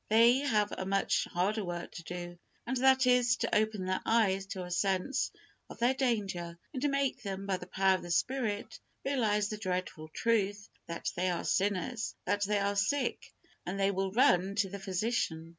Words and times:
They 0.09 0.39
have 0.39 0.73
a 0.75 0.83
much 0.83 1.25
harder 1.25 1.63
work 1.63 1.91
to 1.91 2.03
do, 2.03 2.39
and 2.65 2.75
that 2.77 3.05
is, 3.05 3.35
"to 3.37 3.55
open 3.55 3.85
their 3.85 4.01
eyes" 4.03 4.47
to 4.47 4.63
a 4.63 4.71
sense 4.71 5.29
of 5.69 5.77
their 5.77 5.93
danger, 5.93 6.57
and 6.73 6.89
make 6.89 7.21
them, 7.21 7.45
by 7.45 7.57
the 7.57 7.67
power 7.67 7.93
of 7.97 8.01
the 8.01 8.09
Spirit, 8.09 8.79
realize 9.05 9.49
the 9.49 9.59
dreadful 9.59 10.07
truth 10.07 10.67
that 10.87 11.11
they 11.15 11.29
are 11.29 11.43
sinners, 11.43 12.15
that 12.25 12.41
they 12.45 12.57
are 12.57 12.75
sick, 12.75 13.31
and 13.63 13.79
then 13.79 13.85
they 13.87 13.91
will 13.91 14.11
run 14.11 14.55
to 14.55 14.69
the 14.69 14.79
Physician. 14.79 15.49